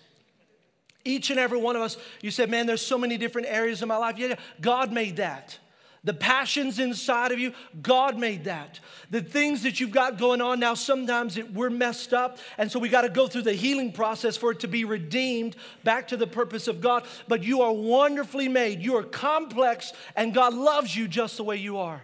[1.05, 3.89] Each and every one of us, you said, Man, there's so many different areas of
[3.89, 4.19] my life.
[4.19, 5.61] Yeah, God made that.
[6.07, 8.79] The passions inside of you, God made that.
[9.11, 12.39] The things that you've got going on now, sometimes it, we're messed up.
[12.59, 15.57] And so we got to go through the healing process for it to be redeemed
[15.83, 17.05] back to the purpose of God.
[17.27, 18.83] But you are wonderfully made.
[18.83, 22.01] You are complex, and God loves you just the way you are.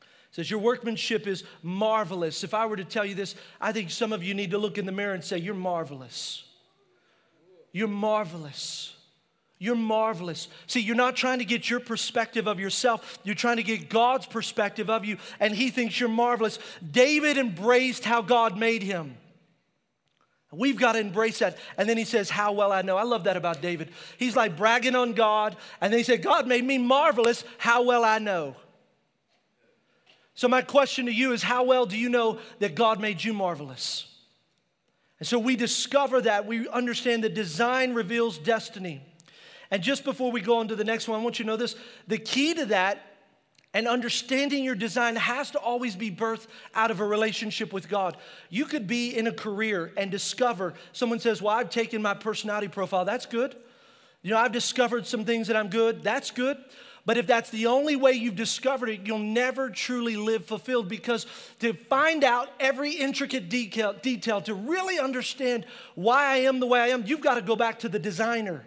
[0.00, 2.42] It says, Your workmanship is marvelous.
[2.44, 4.78] If I were to tell you this, I think some of you need to look
[4.78, 6.44] in the mirror and say, You're marvelous.
[7.72, 8.96] You're marvelous.
[9.62, 10.48] You're marvelous.
[10.66, 13.18] See, you're not trying to get your perspective of yourself.
[13.24, 16.58] You're trying to get God's perspective of you, and He thinks you're marvelous.
[16.90, 19.18] David embraced how God made him.
[20.50, 21.58] We've got to embrace that.
[21.76, 22.96] And then he says, How well I know.
[22.96, 23.90] I love that about David.
[24.16, 27.44] He's like bragging on God, and then he said, God made me marvelous.
[27.58, 28.56] How well I know.
[30.34, 33.34] So, my question to you is, How well do you know that God made you
[33.34, 34.06] marvelous?
[35.18, 36.46] And so we discover that.
[36.46, 39.02] We understand that design reveals destiny.
[39.70, 41.56] And just before we go on to the next one, I want you to know
[41.56, 41.76] this
[42.08, 43.06] the key to that
[43.72, 48.16] and understanding your design has to always be birthed out of a relationship with God.
[48.48, 52.68] You could be in a career and discover, someone says, Well, I've taken my personality
[52.68, 53.04] profile.
[53.04, 53.56] That's good.
[54.22, 56.02] You know, I've discovered some things that I'm good.
[56.02, 56.58] That's good.
[57.06, 61.26] But if that's the only way you've discovered it, you'll never truly live fulfilled because
[61.60, 66.80] to find out every intricate detail, detail to really understand why I am the way
[66.80, 68.66] I am, you've got to go back to the designer.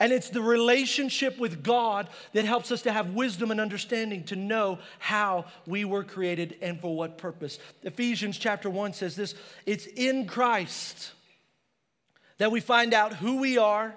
[0.00, 4.36] And it's the relationship with God that helps us to have wisdom and understanding to
[4.36, 7.58] know how we were created and for what purpose.
[7.82, 9.34] Ephesians chapter 1 says this
[9.66, 11.12] it's in Christ
[12.38, 13.94] that we find out who we are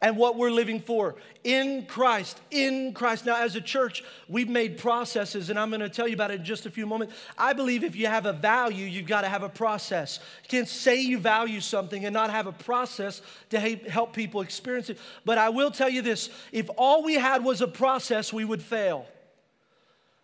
[0.00, 2.40] and what we're living for in Christ.
[2.50, 3.24] In Christ.
[3.24, 6.44] Now, as a church, we've made processes, and I'm to tell you about it in
[6.44, 7.14] just a few moments.
[7.38, 10.20] I believe if you have a value, you've got to have a process.
[10.44, 14.90] You can't say you value something and not have a process to help people experience
[14.90, 14.98] it.
[15.24, 18.62] But I will tell you this if all we had was a process, we would
[18.62, 19.06] fail.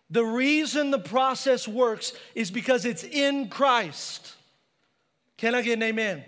[0.09, 4.33] The reason the process works is because it's in Christ.
[5.37, 6.23] Can I get an amen?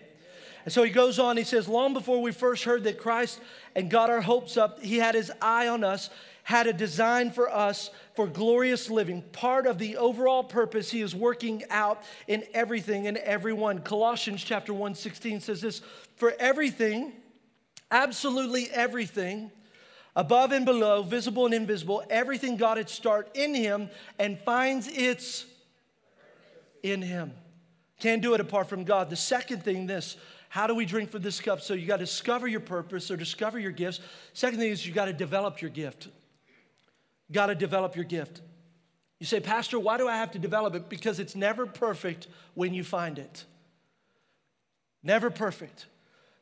[0.66, 3.40] And so he goes on, he says, Long before we first heard that Christ
[3.76, 6.10] and got our hopes up, he had his eye on us,
[6.42, 9.22] had a design for us for glorious living.
[9.32, 13.80] Part of the overall purpose he is working out in everything and everyone.
[13.80, 15.82] Colossians chapter 1 16 says this
[16.16, 17.14] For everything,
[17.92, 19.52] absolutely everything,
[20.16, 25.46] above and below, visible and invisible, everything got its start in him and finds its
[26.82, 27.34] in him.
[28.00, 29.12] Can't do it apart from God.
[29.12, 30.18] The second thing, this
[30.56, 31.60] how do we drink from this cup?
[31.60, 34.00] So you got to discover your purpose or discover your gifts.
[34.32, 36.08] Second thing is you got to develop your gift.
[37.30, 38.40] Got to develop your gift.
[39.20, 40.88] You say, Pastor, why do I have to develop it?
[40.88, 43.44] Because it's never perfect when you find it.
[45.04, 45.88] Never perfect.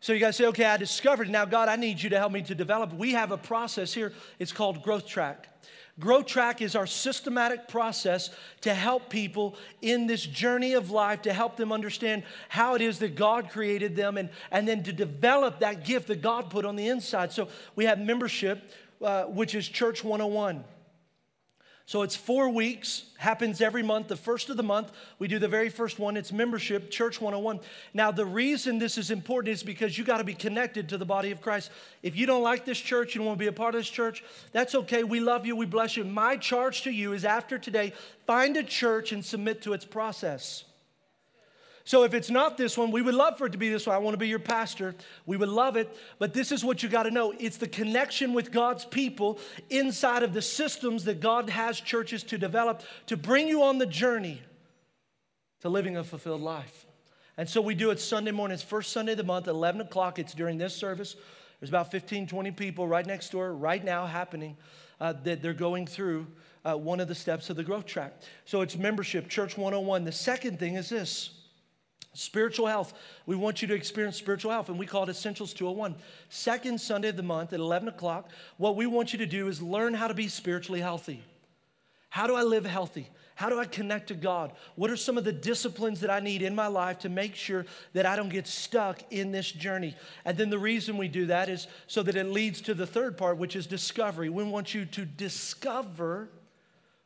[0.03, 1.29] So you got to say, okay, I discovered.
[1.29, 2.91] Now, God, I need you to help me to develop.
[2.91, 4.11] We have a process here.
[4.37, 5.47] It's called Growth Track.
[5.97, 11.31] Growth Track is our systematic process to help people in this journey of life, to
[11.31, 15.61] help them understand how it is that God created them, and, and then to develop
[15.61, 17.31] that gift that God put on the inside.
[17.31, 20.65] So we have membership, uh, which is Church 101.
[21.85, 24.07] So it's four weeks, happens every month.
[24.07, 26.15] The first of the month, we do the very first one.
[26.15, 27.59] It's membership, Church 101.
[27.93, 31.05] Now, the reason this is important is because you got to be connected to the
[31.05, 31.71] body of Christ.
[32.01, 33.89] If you don't like this church, you don't want to be a part of this
[33.89, 35.03] church, that's okay.
[35.03, 36.05] We love you, we bless you.
[36.05, 37.91] My charge to you is after today,
[38.25, 40.63] find a church and submit to its process.
[41.85, 43.95] So if it's not this one, we would love for it to be this one.
[43.95, 44.95] I want to be your pastor.
[45.25, 45.93] We would love it.
[46.17, 49.37] But this is what you got to know it's the connection with God's people
[49.69, 53.85] inside of the systems that God has churches to develop to bring you on the
[53.85, 54.41] journey
[55.61, 56.85] to living a fulfilled life.
[57.35, 58.53] And so we do it Sunday morning.
[58.53, 60.19] It's first Sunday of the month, 11 o'clock.
[60.19, 61.17] It's during this service.
[61.59, 64.55] There's about 15, 20 people right next door, right now happening,
[65.01, 66.27] uh, that they're going through
[66.63, 68.21] uh, one of the steps of the growth track.
[68.45, 70.05] So it's membership, Church 101.
[70.05, 71.31] The second thing is this
[72.13, 72.93] Spiritual health.
[73.25, 75.95] We want you to experience spiritual health, and we call it Essentials 201.
[76.29, 79.61] Second Sunday of the month at 11 o'clock, what we want you to do is
[79.61, 81.23] learn how to be spiritually healthy.
[82.09, 83.09] How do I live healthy?
[83.33, 84.51] How do I connect to God?
[84.75, 87.65] What are some of the disciplines that I need in my life to make sure
[87.93, 89.95] that I don't get stuck in this journey?
[90.23, 93.17] And then the reason we do that is so that it leads to the third
[93.17, 94.29] part, which is discovery.
[94.29, 96.29] We want you to discover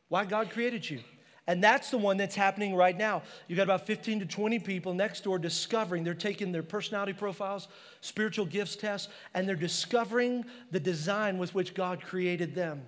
[0.08, 1.00] why God created you.
[1.48, 3.22] And that's the one that's happening right now.
[3.48, 7.68] You've got about 15 to 20 people next door discovering, they're taking their personality profiles,
[8.02, 12.82] spiritual gifts tests, and they're discovering the design with which God created them.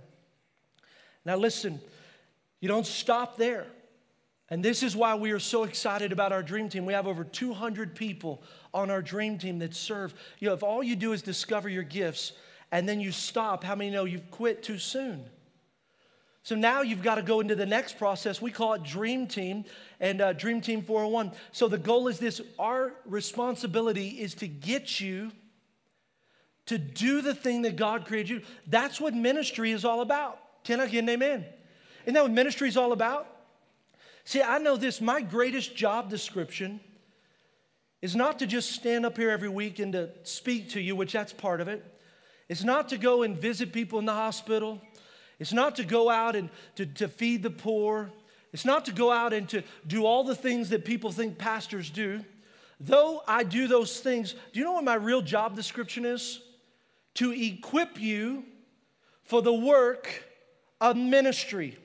[1.24, 1.80] Now, listen,
[2.60, 3.66] you don't stop there.
[4.50, 6.84] And this is why we are so excited about our dream team.
[6.84, 8.42] We have over 200 people
[8.74, 10.12] on our dream team that serve.
[10.38, 12.32] You know, if all you do is discover your gifts
[12.72, 15.24] and then you stop, how many know you've quit too soon?
[16.42, 18.40] So now you've got to go into the next process.
[18.40, 19.64] We call it Dream Team
[20.00, 21.33] and uh, Dream Team 401.
[21.53, 25.33] So the goal is this our responsibility is to get you
[26.66, 28.42] to do the thing that God created you.
[28.66, 30.38] That's what ministry is all about.
[30.64, 31.44] Can I get an amen?
[32.05, 33.26] Isn't that what ministry is all about?
[34.24, 36.81] See, I know this my greatest job description
[38.00, 41.12] is not to just stand up here every week and to speak to you, which
[41.12, 41.85] that's part of it.
[42.48, 44.81] It's not to go and visit people in the hospital.
[45.40, 48.12] It's not to go out and to, to feed the poor.
[48.53, 51.90] It's not to go out and to do all the things that people think pastors
[51.90, 52.24] do.
[52.79, 56.40] Though I do those things, do you know what my real job description is?
[57.14, 58.44] To equip you
[59.24, 60.24] for the work
[60.81, 61.76] of ministry.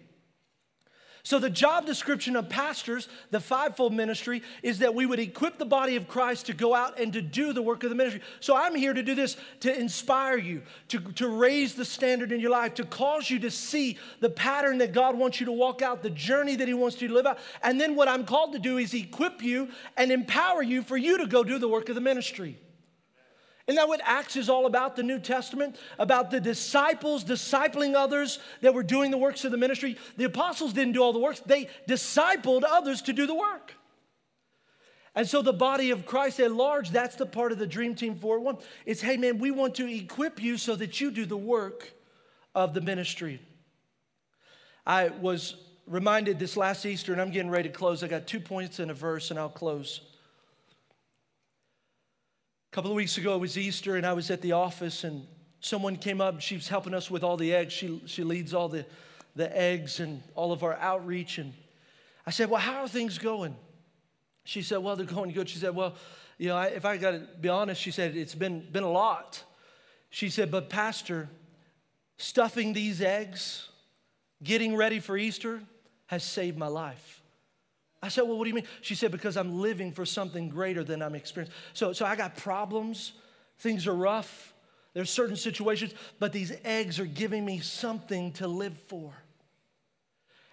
[1.25, 5.65] So, the job description of pastors, the fivefold ministry, is that we would equip the
[5.65, 8.21] body of Christ to go out and to do the work of the ministry.
[8.41, 12.39] So, I'm here to do this to inspire you, to, to raise the standard in
[12.39, 15.81] your life, to cause you to see the pattern that God wants you to walk
[15.81, 17.39] out, the journey that He wants you to live out.
[17.63, 21.17] And then, what I'm called to do is equip you and empower you for you
[21.17, 22.59] to go do the work of the ministry.
[23.67, 25.77] Isn't that what Acts is all about, the New Testament?
[25.97, 29.97] About the disciples discipling others that were doing the works of the ministry.
[30.17, 33.73] The apostles didn't do all the works, they discipled others to do the work.
[35.15, 38.15] And so the body of Christ at large, that's the part of the Dream Team
[38.15, 38.57] 401.
[38.85, 41.93] It's, hey man, we want to equip you so that you do the work
[42.53, 43.39] of the ministry.
[44.85, 45.55] I was
[45.87, 48.03] reminded this last Easter, and I'm getting ready to close.
[48.03, 50.01] I got two points in a verse, and I'll close
[52.75, 55.25] couple of weeks ago, it was Easter, and I was at the office, and
[55.61, 56.41] someone came up.
[56.41, 57.71] She was helping us with all the eggs.
[57.71, 58.85] She, she leads all the,
[59.33, 61.37] the eggs and all of our outreach.
[61.37, 61.53] And
[62.27, 63.55] I said, Well, how are things going?
[64.43, 65.47] She said, Well, they're going good.
[65.47, 65.95] She said, Well,
[66.37, 68.91] you know, I, if I got to be honest, she said, It's been, been a
[68.91, 69.41] lot.
[70.09, 71.29] She said, But, Pastor,
[72.17, 73.69] stuffing these eggs
[74.43, 75.61] getting ready for Easter
[76.07, 77.14] has saved my life.
[78.01, 78.67] I said, Well, what do you mean?
[78.81, 81.55] She said, Because I'm living for something greater than I'm experiencing.
[81.73, 83.13] So, so I got problems,
[83.59, 84.53] things are rough,
[84.93, 89.13] there's certain situations, but these eggs are giving me something to live for.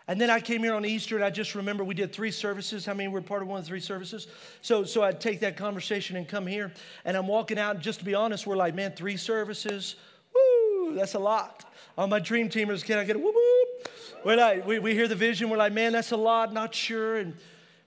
[0.09, 2.85] And then I came here on Easter and I just remember we did three services.
[2.85, 4.27] How many were part of one of the three services?
[4.61, 6.73] So, so I'd take that conversation and come here.
[7.05, 9.95] And I'm walking out, and just to be honest, we're like, man, three services?
[10.35, 11.73] Woo, that's a lot.
[11.97, 13.89] All my dream teamers, can I get a whoop?
[14.25, 17.17] We're like, we, we hear the vision, we're like, man, that's a lot, not sure.
[17.17, 17.35] And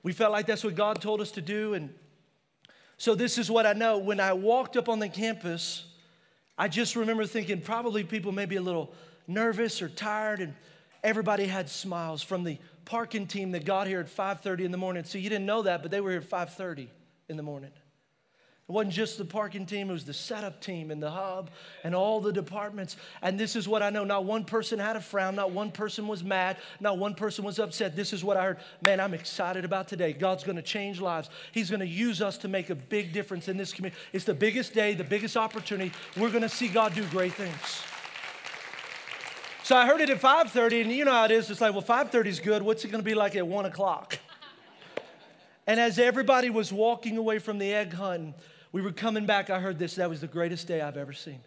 [0.03, 1.73] we felt like that's what God told us to do.
[1.73, 1.93] And
[2.97, 3.97] so this is what I know.
[3.97, 5.85] When I walked up on the campus,
[6.57, 8.93] I just remember thinking probably people may be a little
[9.27, 10.41] nervous or tired.
[10.41, 10.53] And
[11.03, 15.05] everybody had smiles from the parking team that got here at 5.30 in the morning.
[15.05, 16.87] So you didn't know that, but they were here at 5.30
[17.29, 17.71] in the morning.
[18.67, 21.51] It wasn't just the parking team, it was the setup team and the hub
[21.83, 22.97] and all the departments.
[23.21, 26.07] And this is what I know not one person had a frown, not one person
[26.07, 27.95] was mad, not one person was upset.
[27.95, 28.57] This is what I heard.
[28.81, 30.13] Man, I'm excited about today.
[30.13, 31.29] God's gonna change lives.
[31.51, 34.01] He's gonna use us to make a big difference in this community.
[34.13, 35.91] It's the biggest day, the biggest opportunity.
[36.17, 37.83] We're gonna see God do great things.
[39.65, 41.49] So I heard it at 5:30, and you know how it is.
[41.49, 42.61] It's like, well, 5:30 is good.
[42.61, 44.19] What's it going to be like at one o'clock?
[45.65, 48.35] and as everybody was walking away from the egg hunt,
[48.75, 49.49] we were coming back.
[49.49, 49.95] I heard this.
[49.95, 51.39] That was the greatest day I've ever seen.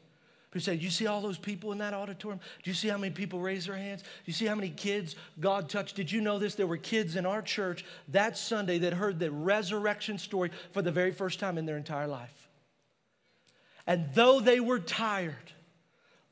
[0.51, 2.41] People said, you see all those people in that auditorium?
[2.63, 4.01] Do you see how many people raise their hands?
[4.01, 5.95] Do you see how many kids God touched?
[5.95, 6.55] Did you know this?
[6.55, 10.91] There were kids in our church that Sunday that heard the resurrection story for the
[10.91, 12.49] very first time in their entire life.
[13.87, 15.53] And though they were tired,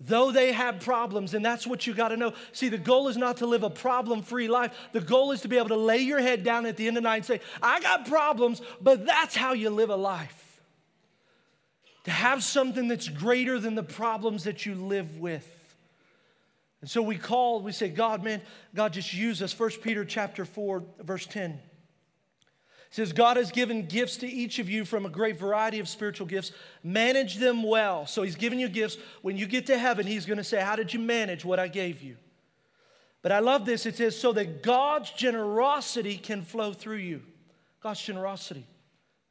[0.01, 2.33] though they had problems, and that's what you got to know.
[2.53, 4.73] See, the goal is not to live a problem free life.
[4.93, 7.03] The goal is to be able to lay your head down at the end of
[7.03, 10.45] the night and say, I got problems, but that's how you live a life.
[12.07, 15.53] To have something that's greater than the problems that you live with.
[16.81, 18.41] And so we call, we say, God, man,
[18.75, 19.59] God, just use us.
[19.59, 21.61] 1 Peter chapter 4, verse 10
[22.91, 26.27] says, God has given gifts to each of you from a great variety of spiritual
[26.27, 26.53] gifts.
[26.83, 28.07] Manage them well.
[28.07, 28.97] So He's given you gifts.
[29.21, 31.69] When you get to heaven, He's going to say, How did you manage what I
[31.69, 32.17] gave you?
[33.21, 33.85] But I love this.
[33.85, 37.23] It says, So that God's generosity can flow through you.
[37.83, 38.67] God's generosity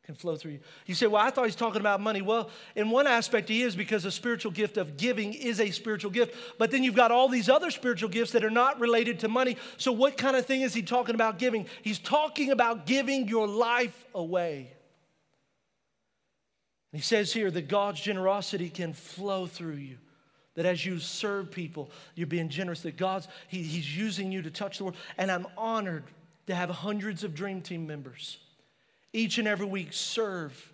[0.06, 0.60] can flow through you.
[0.86, 2.22] You say, Well, I thought he's talking about money.
[2.22, 6.12] Well, in one aspect, he is because the spiritual gift of giving is a spiritual
[6.12, 6.36] gift.
[6.60, 9.58] But then you've got all these other spiritual gifts that are not related to money.
[9.78, 11.66] So, what kind of thing is he talking about giving?
[11.82, 14.72] He's talking about giving your life away.
[16.94, 19.98] He says here that God's generosity can flow through you.
[20.54, 24.52] That as you serve people, you're being generous, that God's, he, He's using you to
[24.52, 24.98] touch the world.
[25.18, 26.06] And I'm honored
[26.48, 28.38] to have hundreds of Dream Team members
[29.16, 30.74] each and every week serve,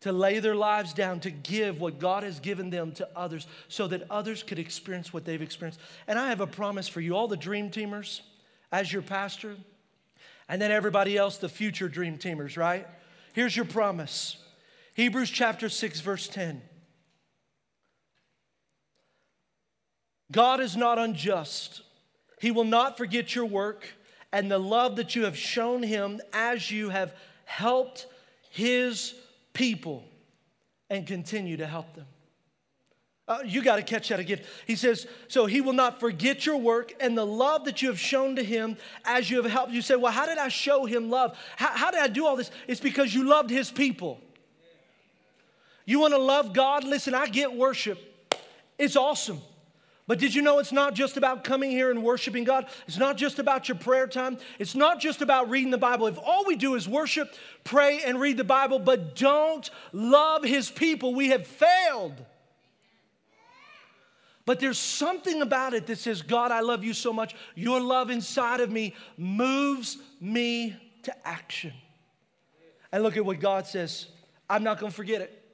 [0.00, 3.88] to lay their lives down, to give what God has given them to others so
[3.88, 5.80] that others could experience what they've experienced.
[6.06, 8.20] And I have a promise for you, all the dream teamers,
[8.70, 9.56] as your pastor,
[10.48, 12.86] and then everybody else, the future dream teamers, right?
[13.32, 14.36] Here's your promise
[14.94, 16.62] Hebrews chapter 6, verse 10.
[20.30, 21.82] God is not unjust.
[22.40, 23.86] He will not forget your work
[24.32, 27.14] and the love that you have shown him as you have
[27.48, 28.06] helped
[28.50, 29.14] his
[29.54, 30.04] people
[30.90, 32.04] and continue to help them.
[33.26, 34.40] Uh, you got to catch that again.
[34.66, 37.98] He says, So he will not forget your work and the love that you have
[37.98, 39.72] shown to him as you have helped.
[39.72, 41.38] You say, Well, how did I show him love?
[41.56, 42.50] How, how did I do all this?
[42.66, 44.20] It's because you loved his people.
[45.86, 46.84] You want to love God?
[46.84, 47.98] Listen, I get worship,
[48.78, 49.40] it's awesome.
[50.08, 52.66] But did you know it's not just about coming here and worshiping God?
[52.86, 54.38] It's not just about your prayer time.
[54.58, 56.06] It's not just about reading the Bible.
[56.06, 60.70] If all we do is worship, pray, and read the Bible, but don't love His
[60.70, 62.24] people, we have failed.
[64.46, 67.36] But there's something about it that says, God, I love you so much.
[67.54, 71.74] Your love inside of me moves me to action.
[72.92, 74.06] And look at what God says
[74.48, 75.44] I'm not going to forget it.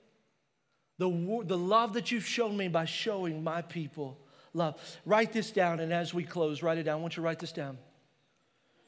[0.98, 1.08] The,
[1.44, 4.16] the love that you've shown me by showing my people
[4.54, 4.80] love.
[5.04, 6.98] Write this down, and as we close, write it down.
[6.98, 7.76] I want you to write this down.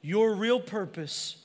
[0.01, 1.37] Your real purpose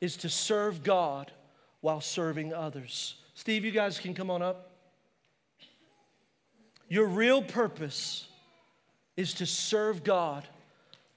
[0.00, 1.32] is to serve God
[1.80, 3.14] while serving others.
[3.34, 4.72] Steve, you guys can come on up.
[6.88, 8.26] Your real purpose
[9.16, 10.46] is to serve God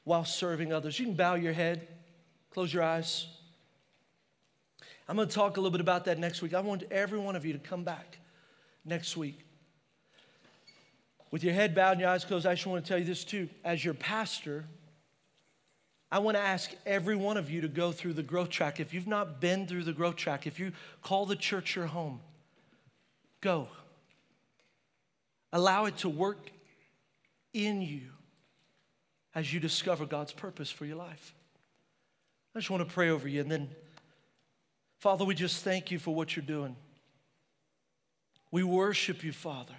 [0.04, 1.00] while serving others.
[1.00, 1.88] You can bow your head,
[2.52, 3.28] close your eyes.
[5.08, 6.54] I'm going to talk a little bit about that next week.
[6.54, 8.18] I want every one of you to come back
[8.86, 9.40] next week.
[11.32, 13.24] With your head bowed and your eyes closed, I just want to tell you this
[13.24, 13.50] too.
[13.64, 14.66] As your pastor,
[16.12, 18.82] I want to ask every one of you to go through the growth track.
[18.82, 22.20] If you've not been through the growth track, if you call the church your home,
[23.40, 23.70] go.
[25.54, 26.52] Allow it to work
[27.54, 28.02] in you.
[29.34, 31.34] as you discover God's purpose for your life.
[32.56, 33.42] I just want to pray over you.
[33.42, 33.70] And then,
[35.00, 36.76] Father, we just thank you for what you're doing.
[38.52, 39.76] We worship you, Father.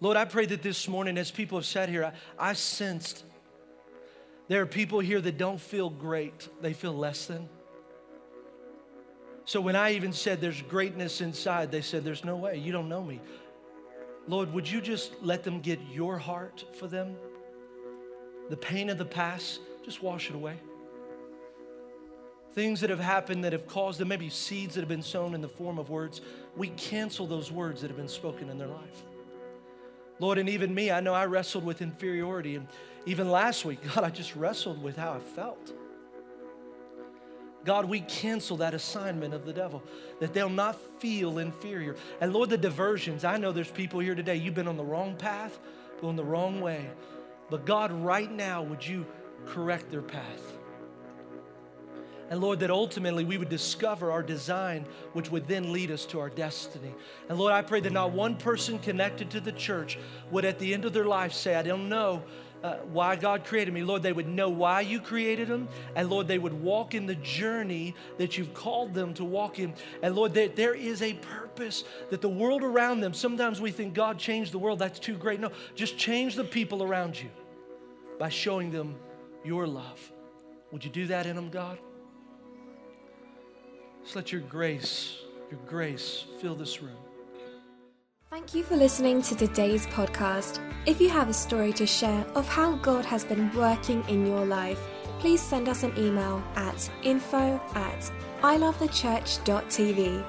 [0.00, 3.24] Lord, I pray that this morning, as people have sat here, I, I sensed
[4.48, 7.48] there are people here that don't feel great, they feel less than.
[9.44, 12.88] So when I even said there's greatness inside, they said, There's no way, you don't
[12.88, 13.20] know me.
[14.26, 17.16] Lord, would you just let them get your heart for them?
[18.48, 20.56] The pain of the past, just wash it away.
[22.54, 25.40] Things that have happened that have caused them, maybe seeds that have been sown in
[25.40, 26.20] the form of words,
[26.56, 29.04] we cancel those words that have been spoken in their life.
[30.20, 32.54] Lord, and even me, I know I wrestled with inferiority.
[32.54, 32.68] And
[33.06, 35.72] even last week, God, I just wrestled with how I felt.
[37.64, 39.82] God, we cancel that assignment of the devil,
[40.18, 41.96] that they'll not feel inferior.
[42.20, 45.14] And Lord, the diversions, I know there's people here today, you've been on the wrong
[45.16, 45.58] path,
[46.00, 46.88] going the wrong way.
[47.50, 49.06] But God, right now, would you
[49.44, 50.59] correct their path?
[52.30, 56.20] And Lord, that ultimately we would discover our design, which would then lead us to
[56.20, 56.94] our destiny.
[57.28, 59.98] And Lord, I pray that not one person connected to the church
[60.30, 62.22] would at the end of their life say, I don't know
[62.62, 63.82] uh, why God created me.
[63.82, 65.68] Lord, they would know why you created them.
[65.96, 69.74] And Lord, they would walk in the journey that you've called them to walk in.
[70.02, 73.92] And Lord, that there is a purpose that the world around them, sometimes we think
[73.92, 75.40] God changed the world, that's too great.
[75.40, 77.30] No, just change the people around you
[78.20, 78.94] by showing them
[79.42, 80.12] your love.
[80.70, 81.78] Would you do that in them, God?
[84.02, 85.18] Just let your grace,
[85.50, 86.96] your grace fill this room.
[88.30, 90.60] Thank you for listening to today's podcast.
[90.86, 94.46] If you have a story to share of how God has been working in your
[94.46, 94.80] life,
[95.18, 98.10] please send us an email at info at
[98.42, 100.24] ilovethechurch.tv.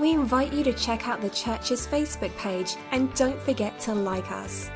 [0.00, 4.30] We invite you to check out the church's Facebook page and don't forget to like
[4.32, 4.70] us.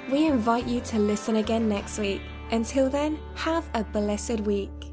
[0.10, 2.22] We invite you to listen again next week.
[2.52, 4.89] Until then, have a blessed week.